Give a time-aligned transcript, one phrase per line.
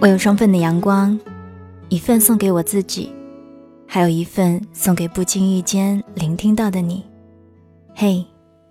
[0.00, 1.20] 我有双份的阳光，
[1.90, 3.12] 一份送给我自己，
[3.86, 7.04] 还有一份送给不经意间聆听到的你。
[7.94, 8.24] 嘿，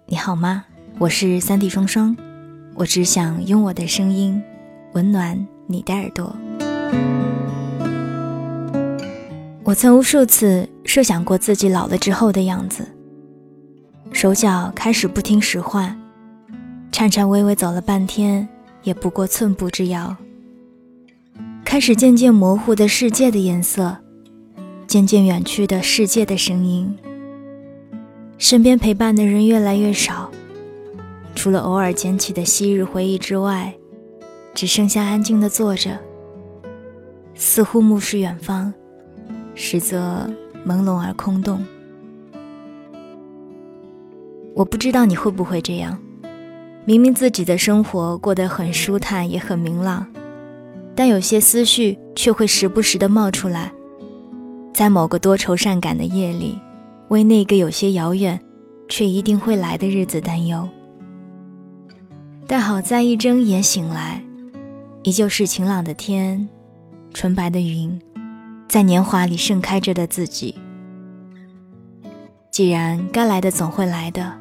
[0.07, 0.65] 你好吗？
[0.97, 2.17] 我是三 D 双双，
[2.73, 4.41] 我只想用我的声音
[4.93, 6.35] 温暖你的耳朵。
[9.63, 12.83] 我曾无数次设想过自己老了之后的样子，
[14.11, 15.95] 手脚开始不听使唤，
[16.91, 18.49] 颤颤巍巍走了半天
[18.81, 20.17] 也不过寸步之遥。
[21.69, 23.95] 开始渐渐模糊的世界的颜色，
[24.87, 26.97] 渐渐远去的世界的声音，
[28.39, 30.31] 身边陪伴的人越来越少，
[31.35, 33.71] 除了偶尔捡起的昔日回忆之外，
[34.55, 35.99] 只剩下安静的坐着，
[37.35, 38.73] 似乎目视远方，
[39.53, 40.27] 实则
[40.65, 41.63] 朦胧而空洞。
[44.55, 45.99] 我不知道你会不会这样，
[46.83, 50.07] 明明自己的生活过得很舒坦，也很明朗。
[50.99, 53.71] 但有些思绪却会时不时的冒出来，
[54.73, 56.59] 在某个多愁善感的夜里，
[57.07, 58.37] 为那个有些遥远，
[58.89, 60.67] 却一定会来的日子担忧。
[62.45, 64.21] 但好在一睁眼醒来，
[65.03, 66.49] 依旧是晴朗的天，
[67.13, 67.97] 纯白的云，
[68.67, 70.53] 在年华里盛开着的自己。
[72.51, 74.33] 既然该来的总会来的，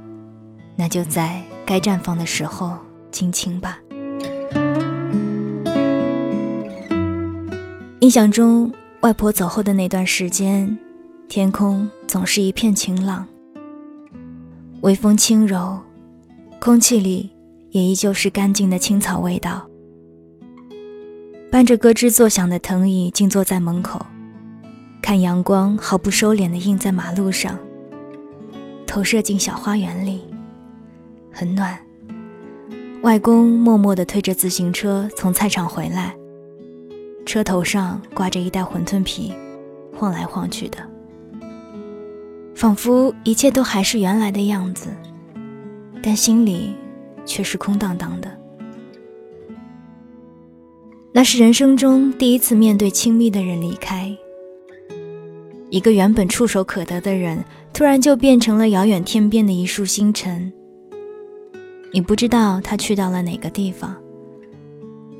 [0.74, 2.76] 那就在该绽放的时候
[3.12, 3.78] 尽情吧。
[8.00, 10.78] 印象中，外婆走后的那段时间，
[11.28, 13.26] 天空总是一片晴朗，
[14.82, 15.76] 微风轻柔，
[16.60, 17.28] 空气里
[17.70, 19.68] 也依旧是干净的青草味道。
[21.50, 24.06] 伴着咯吱作响的藤椅，静坐在门口，
[25.02, 27.58] 看阳光毫不收敛地映在马路上，
[28.86, 30.20] 投射进小花园里，
[31.32, 31.76] 很暖。
[33.02, 36.14] 外公默默地推着自行车从菜场回来。
[37.28, 39.34] 车头上挂着一袋馄饨皮，
[39.94, 40.78] 晃来晃去的，
[42.54, 44.88] 仿佛一切都还是原来的样子，
[46.02, 46.74] 但心里
[47.26, 48.34] 却是空荡荡的。
[51.12, 54.10] 那是人生中第一次面对亲密的人离开，
[55.68, 60.50] 一个原本触手可得的人，突然就变成了遥远天边的一束星辰。
[61.92, 63.94] 你不知道他去到了哪个地方，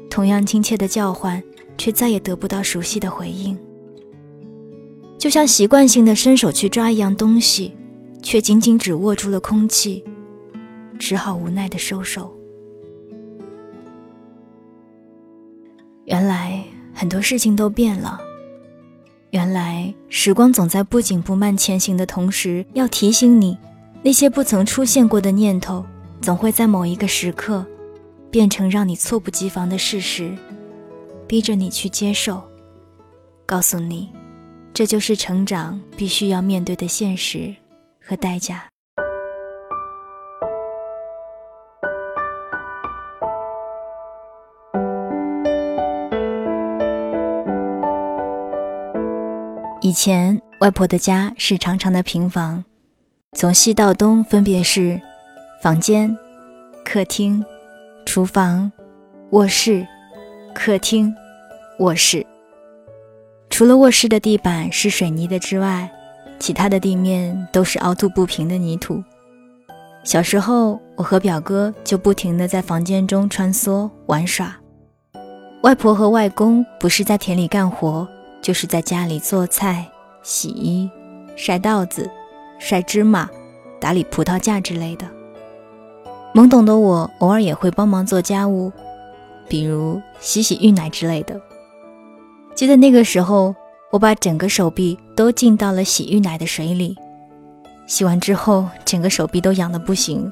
[0.09, 1.43] 同样亲切的叫唤。
[1.79, 3.57] 却再也得不到熟悉的回应，
[5.17, 7.73] 就像习惯性的伸手去抓一样东西，
[8.23, 10.05] 却仅仅只握住了空气，
[10.99, 12.35] 只好无奈的收手。
[16.05, 18.21] 原来很多事情都变了，
[19.31, 23.57] 原来时光总在不紧不慢前行的同时，要提醒你，
[24.03, 25.85] 那些不曾出现过的念头，
[26.21, 27.65] 总会在某一个时刻，
[28.31, 30.37] 变成让你猝不及防的事实。
[31.29, 32.43] 逼着你去接受，
[33.45, 34.11] 告诉你，
[34.73, 37.55] 这就是成长必须要面对的现实
[38.01, 38.65] 和代价。
[49.83, 52.65] 以前外婆的家是长长的平房，
[53.35, 54.99] 从西到东分别是
[55.63, 56.17] 房间、
[56.87, 57.45] 客厅、
[58.07, 58.73] 厨房、
[59.33, 59.87] 卧室。
[60.59, 61.15] 客厅、
[61.79, 62.27] 卧室，
[63.49, 65.89] 除了卧室的地板是水泥的之外，
[66.41, 69.01] 其他的地面都是凹凸不平的泥土。
[70.03, 74.57] 小时候，我和表哥就不停地在房间中穿梭玩耍。
[75.63, 78.07] 外婆和外公不是在田里干活，
[78.43, 79.87] 就是在家里做菜、
[80.25, 80.91] 洗衣、
[81.37, 82.11] 晒稻子、
[82.59, 83.31] 晒芝麻、
[83.81, 85.07] 打理葡萄架之类的。
[86.35, 88.73] 懵懂的我，偶尔也会帮忙做家务。
[89.49, 91.41] 比如洗洗浴奶之类的。
[92.55, 93.55] 记得那个时候，
[93.91, 96.97] 我把整个手臂都浸到了洗浴奶的水里，
[97.87, 100.31] 洗完之后，整个手臂都痒得不行，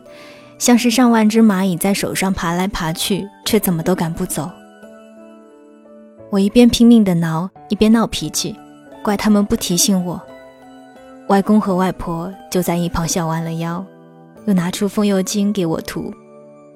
[0.58, 4.50] 像是上万只蚂蚁在手上爬来爬去，却怎么都赶不走。
[6.30, 8.54] 我一边拼命地挠，一边闹脾气，
[9.02, 10.20] 怪他们不提醒我。
[11.28, 13.84] 外公和外婆就在一旁笑弯了腰，
[14.46, 16.12] 又拿出风油精给我涂。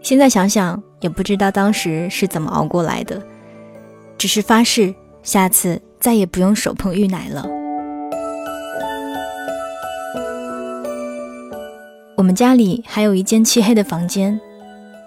[0.03, 3.23] 现在想想，也不知道当时是怎么熬过来的，
[4.19, 7.47] 只是发誓下次再也不用手碰浴奶了。
[12.17, 14.39] 我们家里还有一间漆黑的房间，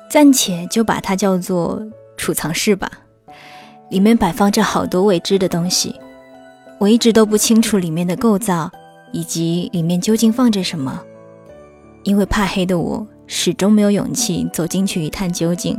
[0.09, 1.81] 暂且就把它叫做
[2.17, 2.91] 储藏室吧。
[3.89, 5.95] 里面摆放着好多未知的东西，
[6.79, 8.71] 我一直都不清楚里面的构造
[9.11, 10.99] 以及里面究竟放着什么，
[12.01, 13.05] 因为怕黑的我。
[13.27, 15.77] 始终没有勇气走进去一探究竟。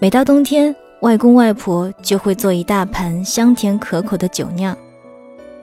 [0.00, 4.76] 每到冬天，外公外婆就会做一大盘香甜可口的酒酿，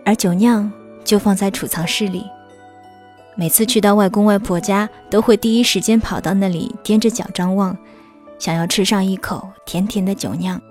[0.03, 0.71] 而酒酿
[1.03, 2.25] 就放在储藏室里。
[3.36, 7.77] 每次去到外公外婆家，都会第一时间跑到那里，踮着脚张望，
[8.39, 10.62] 想要吃上一口甜甜的酒酿。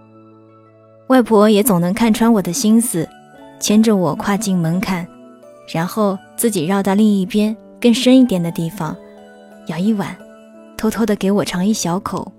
[1.08, 3.06] 外婆也总能看穿我的心思，
[3.60, 5.06] 牵着我跨进门槛，
[5.72, 8.96] 然后自己绕到另一边更深一点的地方，
[9.66, 10.16] 舀一碗，
[10.76, 12.30] 偷偷的给我尝一小口，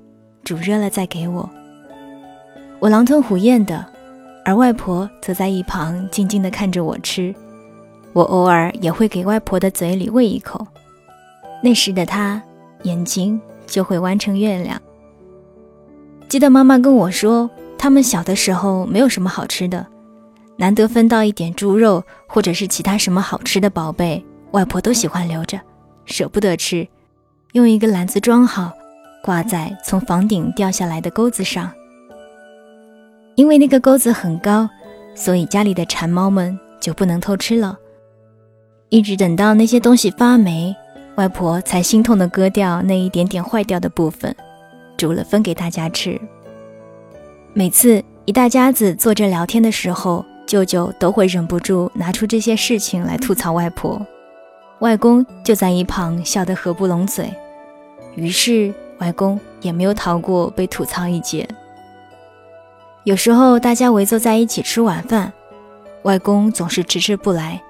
[0.43, 1.49] 煮热了再给我。
[2.79, 3.85] 我狼吞虎咽的，
[4.43, 7.33] 而外婆则在一旁静静的看着我吃。
[8.13, 10.65] 我偶尔也会给外婆的嘴里喂一口，
[11.63, 12.41] 那时的她
[12.83, 14.79] 眼睛就会弯成月亮。
[16.29, 19.85] 记得妈妈跟我说，他们小的时候没有什么好吃的，
[20.57, 25.59] 难得分到一点猪肉或者是其他什么好吃的宝贝，外婆都喜欢留着，
[26.05, 26.87] 舍不得吃，
[27.55, 28.73] 用一个篮子装好，
[29.23, 31.71] 挂在从房顶掉下来的钩子上。
[33.35, 34.69] 因为那个钩子很高，
[35.15, 37.79] 所以家里的馋猫们就不能偷吃了。
[38.89, 40.75] 一直等到那些东西发霉，
[41.15, 44.35] 外婆才心痛地割掉那一点点坏掉的部分，
[44.97, 46.19] 煮了分给大家吃。
[47.53, 54.05] 每次一大家子坐着聊天的时候，舅舅都会忍不住拿出这些事情来吐槽外婆，
[54.79, 57.33] 外公就在一旁笑得合不拢嘴。
[58.15, 61.47] 于是外公也没有逃过被吐槽一劫。
[63.03, 65.31] 有时候大家围坐在一起吃晚饭，
[66.03, 67.61] 外公总是迟迟不来，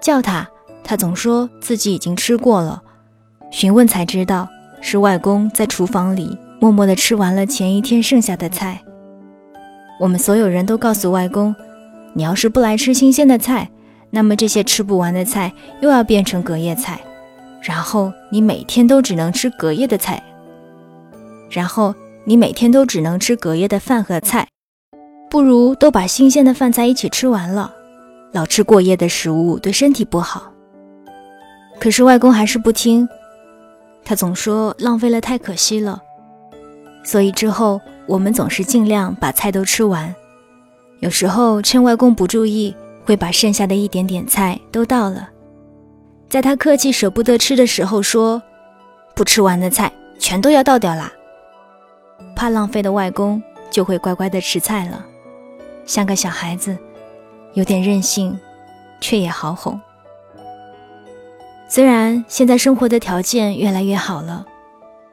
[0.00, 0.48] 叫他，
[0.82, 2.82] 他总说自己已经吃过了。
[3.50, 4.48] 询问才知道，
[4.80, 8.80] 是外公在厨房里默默地吃完了前一天剩下的菜。
[9.98, 11.54] 我们所有人都告诉外公，
[12.14, 13.68] 你要是不来吃新鲜的菜，
[14.08, 15.52] 那么这些吃不完的菜
[15.82, 17.00] 又要变成隔夜菜，
[17.62, 20.22] 然后你每天都只能吃隔夜的菜，
[21.50, 24.46] 然后你每天都只能吃隔夜的饭和菜。
[25.30, 27.72] 不如都把新鲜的饭菜一起吃完了，
[28.32, 30.52] 老吃过夜的食物对身体不好。
[31.78, 33.08] 可是外公还是不听，
[34.04, 36.00] 他总说浪费了太可惜了。
[37.04, 40.12] 所以之后我们总是尽量把菜都吃完，
[40.98, 42.74] 有时候趁外公不注意，
[43.04, 45.28] 会把剩下的一点点菜都倒了。
[46.30, 48.40] 在他客气舍不得吃的时候，说
[49.16, 51.12] 不吃完的菜全都要倒掉啦。
[52.36, 55.04] 怕浪费的外公就会乖乖的吃菜了。
[55.84, 56.78] 像个小孩子，
[57.54, 58.38] 有点任性，
[59.00, 59.78] 却也好哄。
[61.68, 64.46] 虽然现在生活的条件越来越好了，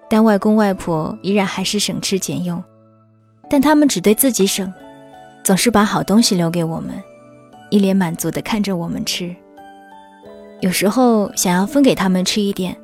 [0.08, 2.64] 但外公外婆依然还是省吃俭用。
[3.50, 4.72] 但他们只对自己省，
[5.44, 7.02] 总是把好东西留给我们，
[7.72, 9.36] 一脸满足地看着我们吃。
[10.62, 12.76] 有时候想要分给他们吃一点，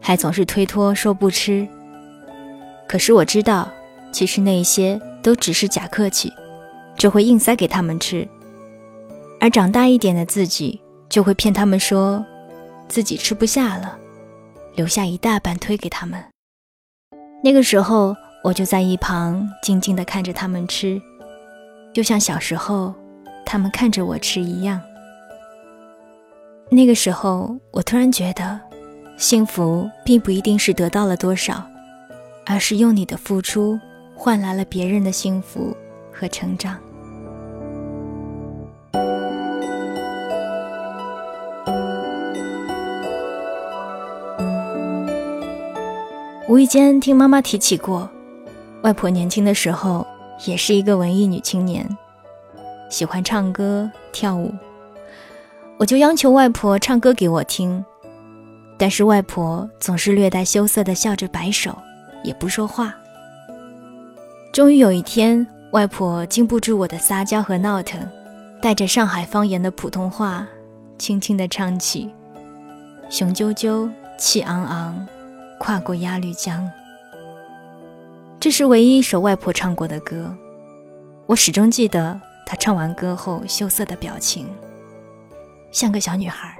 [0.00, 1.66] 还总是推脱说不吃。
[2.88, 3.70] 可是我知道，
[4.12, 6.32] 其实那些都只是假客气。
[6.96, 8.26] 就会硬塞给他们吃，
[9.40, 12.24] 而长大一点的自己就会骗他们说
[12.88, 13.98] 自己吃不下了，
[14.76, 16.22] 留下一大半推给他们。
[17.42, 18.14] 那个时候，
[18.44, 21.02] 我就在一旁静静地看着他们吃，
[21.92, 22.94] 就像小时候
[23.44, 24.80] 他们看着我吃一样。
[26.74, 28.60] 那个时候，我突然觉得，
[29.16, 31.64] 幸福并不一定是得到了多少，
[32.44, 33.78] 而是用你的付出
[34.14, 35.74] 换来了别人的幸福。
[36.16, 36.78] 和成长。
[46.48, 48.08] 无意间听妈妈提起过，
[48.82, 50.06] 外婆年轻的时候
[50.46, 51.84] 也是一个文艺女青年，
[52.88, 54.54] 喜欢唱歌跳舞。
[55.78, 57.84] 我就央求外婆唱歌给我听，
[58.78, 61.76] 但是外婆总是略带羞涩的笑着摆手，
[62.22, 62.94] 也不说话。
[64.52, 65.46] 终于有一天。
[65.72, 68.00] 外婆经不住我的撒娇和闹腾，
[68.62, 70.46] 带着上海方言的普通话，
[70.98, 72.08] 轻轻地唱起
[73.10, 75.04] ：“雄赳赳，气昂昂，
[75.58, 76.70] 跨过鸭绿江。”
[78.38, 80.32] 这是唯一一首外婆唱过的歌，
[81.26, 84.46] 我始终记得她唱完歌后羞涩的表情，
[85.74, 86.56] 像个小女孩。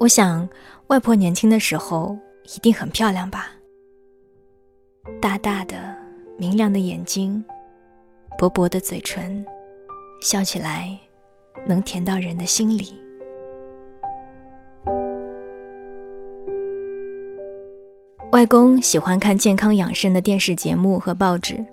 [0.00, 0.46] 我想，
[0.88, 2.18] 外婆年轻的时候
[2.56, 3.52] 一定很漂亮吧？
[5.20, 5.96] 大大的、
[6.36, 7.42] 明亮的眼睛。
[8.36, 9.46] 薄薄的嘴唇，
[10.20, 10.98] 笑起来
[11.64, 12.98] 能甜到人的心里。
[18.32, 21.64] 外公喜欢看健康养生的电视节目和报纸，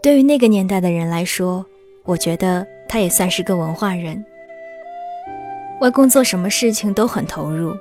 [0.00, 1.66] 对于那个年代的人来说，
[2.04, 4.24] 我觉得他也算是个文化人。
[5.80, 7.76] 外公做什么事情都很投入，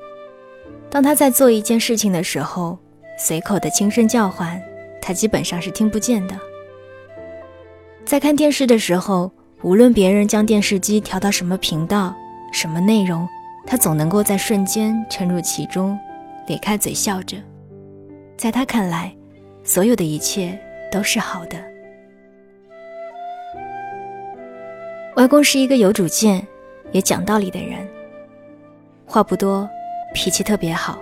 [0.89, 2.77] 当他在做一件事情的时候，
[3.17, 4.61] 随口的轻声叫唤，
[5.01, 6.37] 他基本上是听不见的。
[8.03, 9.31] 在看电视的时候，
[9.61, 12.13] 无论别人将电视机调到什么频道、
[12.51, 13.27] 什么内容，
[13.65, 15.97] 他总能够在瞬间沉入其中，
[16.47, 17.37] 咧开嘴笑着。
[18.35, 19.15] 在他看来，
[19.63, 20.59] 所有的一切
[20.91, 21.57] 都是好的。
[25.15, 26.45] 外公是一个有主见、
[26.93, 27.85] 也讲道理的人，
[29.05, 29.69] 话不多，
[30.13, 30.97] 脾气特别好。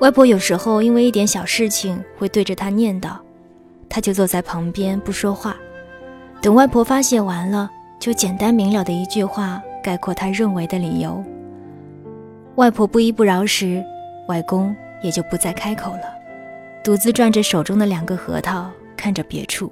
[0.00, 3.10] 外婆有时候因为一点小事情会对着他念叨，
[3.88, 5.56] 他就坐在旁边不说话。
[6.40, 11.22] 等外婆发泄完了，就简单明了的一句话概括他认为的理由。
[12.56, 13.84] 外婆不依不饶时，
[14.28, 16.02] 外公也就不再开口了，
[16.82, 19.70] 独自转着手中的两个核桃，看着别处。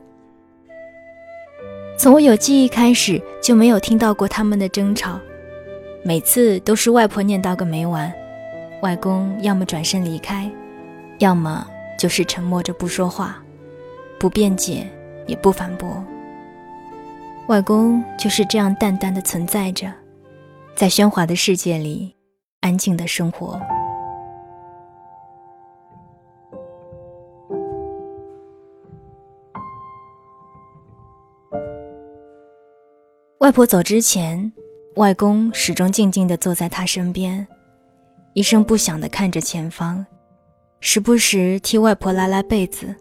[2.00, 5.21] 从我有记忆开始，就没有听到过他们的争吵，
[6.02, 8.11] 每次都是外婆念叨个没完。
[8.80, 10.50] 外公要么转身离开，
[11.19, 11.66] 要么
[11.99, 13.37] 就是沉默着不说话，
[14.19, 14.88] 不辩解
[15.26, 16.02] 也不反驳。
[17.49, 19.92] 外公就是这样淡淡的存在着，
[20.75, 22.16] 在喧哗的世界里，
[22.61, 23.61] 安静的生活。
[33.50, 34.52] 外婆走之前，
[34.95, 37.45] 外公始终静静地坐在她身边。
[38.33, 40.07] 一声不响地看着前方，
[40.78, 42.95] 时不时替外婆拉拉被子，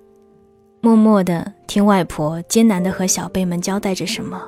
[0.81, 4.41] 默默地听外婆艰难地和小辈们交代着什么，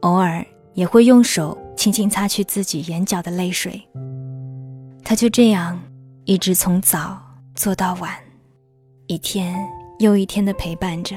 [0.00, 0.42] 偶尔
[0.72, 3.82] 也会用手轻轻擦去自己眼角的泪水。
[5.04, 5.78] 他就这样
[6.24, 7.20] 一直从早
[7.54, 8.14] 做到晚，
[9.08, 9.54] 一天
[9.98, 11.16] 又一天地陪伴着，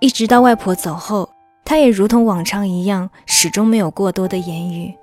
[0.00, 1.28] 一直到外婆走后，
[1.66, 4.94] 他也如同往常一样，始终没有过多的言语。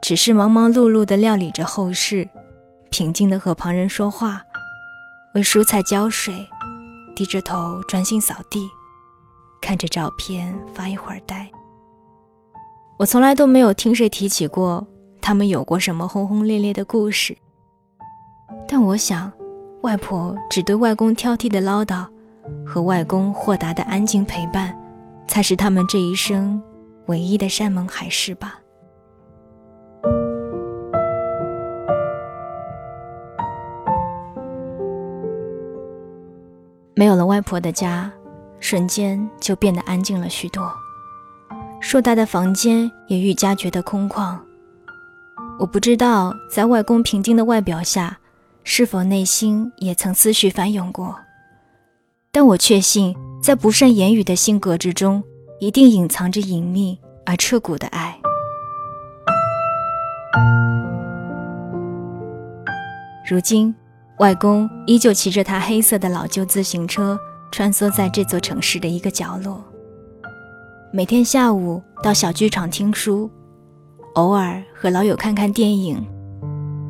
[0.00, 2.26] 只是忙忙碌碌地料理着后事，
[2.90, 4.42] 平静地和旁人说话，
[5.34, 6.34] 为蔬菜浇水，
[7.14, 8.66] 低着头专心扫地，
[9.60, 11.50] 看着照片发一会儿呆。
[12.96, 14.86] 我从来都没有听谁提起过
[15.20, 17.36] 他们有过什么轰轰烈烈的故事，
[18.66, 19.30] 但我想，
[19.82, 22.06] 外婆只对外公挑剔的唠叨，
[22.66, 24.74] 和外公豁达的安静陪伴，
[25.26, 26.62] 才是他们这一生
[27.06, 28.60] 唯一的山盟海誓吧。
[36.96, 38.10] 没有了外婆的家，
[38.60, 40.72] 瞬间就变得安静了许多。
[41.80, 44.38] 硕大的房间也愈加觉得空旷。
[45.58, 48.18] 我不知道，在外公平静的外表下，
[48.62, 51.16] 是否内心也曾思绪翻涌过。
[52.30, 55.22] 但我确信，在不善言语的性格之中，
[55.60, 58.18] 一定隐藏着隐秘而彻骨的爱。
[63.28, 63.74] 如今。
[64.20, 67.18] 外公依旧骑着他黑色的老旧自行车，
[67.50, 69.62] 穿梭在这座城市的一个角落。
[70.92, 73.28] 每天下午到小剧场听书，
[74.14, 76.02] 偶尔和老友看看电影。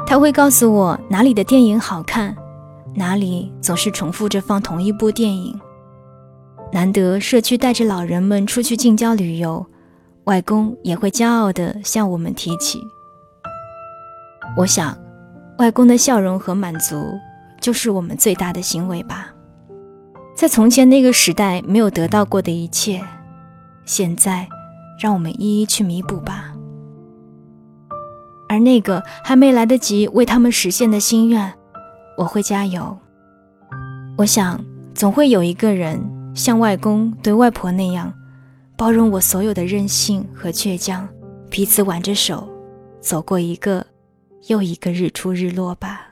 [0.06, 2.37] 他会告诉我哪里的电影好看，
[2.94, 5.58] 哪里总是重复着放同一部电影。
[6.75, 9.64] 难得社区带着老人们出去近郊旅游，
[10.25, 12.81] 外公也会骄傲地向我们提起。
[14.57, 14.99] 我想。
[15.59, 16.97] 外公的笑容和满足，
[17.61, 19.33] 就是我们最大的欣慰吧。
[20.35, 23.00] 在从前那个时代没有得到过的一切，
[23.85, 24.49] 现在
[25.00, 26.52] 让我们一一去弥补吧。
[28.49, 31.54] 而那个还没来得及为他们实现的心愿，
[32.19, 32.99] 我会加油。
[34.19, 34.61] 我想，
[34.93, 36.00] 总会有一个人
[36.35, 38.12] 像外公对外婆那样，
[38.76, 41.09] 包容我所有的任性和倔强，
[41.49, 42.49] 彼此挽着手，
[43.00, 43.87] 走过一个。
[44.49, 46.11] 又一个日出日落吧。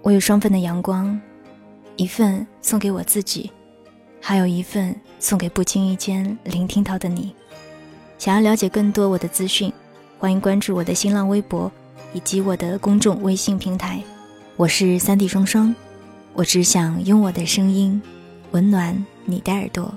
[0.00, 1.20] 我有双份的阳光，
[1.96, 3.52] 一份送给我自己，
[4.22, 7.34] 还有一份送给不经意间聆听到的你。
[8.16, 9.70] 想要了解更多我的资讯，
[10.18, 11.70] 欢迎关注我的新浪微博
[12.14, 14.02] 以及我的公众微信平台。
[14.58, 15.72] 我是三弟双双，
[16.32, 18.02] 我只想用我的声音
[18.50, 19.94] 温暖你的耳朵。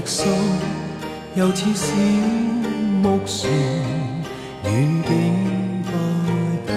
[0.00, 0.30] 的心
[1.36, 1.94] 又似小
[3.02, 3.50] 木船。
[4.64, 5.90] 远景不
[6.66, 6.68] 变，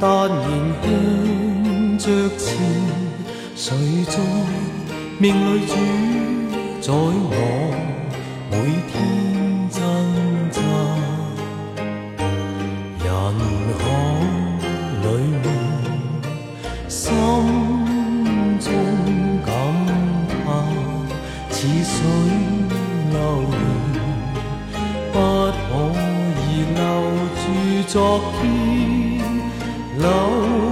[0.00, 0.40] 但然
[0.82, 2.04] 向着
[2.38, 2.46] 前，
[3.54, 3.66] 谁
[4.06, 4.16] 在
[5.18, 5.74] 命里主
[6.80, 7.34] 宰我
[8.50, 8.54] 每
[8.90, 8.94] 天
[27.88, 29.18] 昨天，
[29.98, 30.67] 留